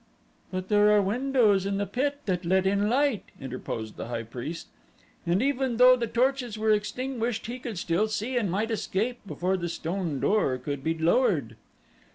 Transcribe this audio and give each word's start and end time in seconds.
"But 0.49 0.69
there 0.69 0.91
are 0.93 0.99
windows 0.99 1.67
in 1.67 1.77
the 1.77 1.85
pit 1.85 2.21
that 2.25 2.43
let 2.43 2.65
in 2.65 2.89
light," 2.89 3.25
interposed 3.39 3.97
the 3.97 4.07
high 4.07 4.23
priest, 4.23 4.65
"and 5.27 5.43
even 5.43 5.77
though 5.77 5.95
the 5.95 6.07
torches 6.07 6.57
were 6.57 6.71
extinguished 6.71 7.45
he 7.45 7.59
could 7.59 7.77
still 7.77 8.07
see 8.07 8.35
and 8.35 8.49
might 8.49 8.71
escape 8.71 9.19
before 9.27 9.57
the 9.57 9.69
stone 9.69 10.19
door 10.19 10.57
could 10.57 10.83
be 10.83 10.97
lowered." 10.97 11.55